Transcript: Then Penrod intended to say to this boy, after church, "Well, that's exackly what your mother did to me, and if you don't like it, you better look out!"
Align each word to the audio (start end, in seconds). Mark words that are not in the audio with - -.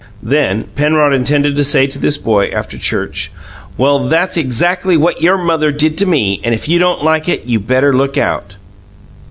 Then 0.23 0.63
Penrod 0.75 1.13
intended 1.13 1.55
to 1.55 1.63
say 1.63 1.85
to 1.85 1.99
this 1.99 2.17
boy, 2.17 2.47
after 2.47 2.75
church, 2.75 3.31
"Well, 3.77 4.05
that's 4.07 4.35
exackly 4.35 4.97
what 4.97 5.21
your 5.21 5.37
mother 5.37 5.71
did 5.71 5.95
to 5.99 6.07
me, 6.07 6.41
and 6.43 6.55
if 6.55 6.67
you 6.67 6.79
don't 6.79 7.03
like 7.03 7.29
it, 7.29 7.45
you 7.45 7.59
better 7.59 7.93
look 7.93 8.17
out!" 8.17 8.55